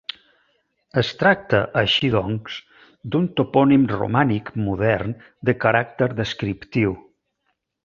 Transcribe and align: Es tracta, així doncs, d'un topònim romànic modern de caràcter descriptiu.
Es 1.01 1.09
tracta, 1.19 1.59
així 1.81 2.09
doncs, 2.15 2.55
d'un 3.17 3.29
topònim 3.41 3.85
romànic 3.93 4.51
modern 4.69 5.15
de 5.51 5.57
caràcter 5.67 6.09
descriptiu. 6.25 6.99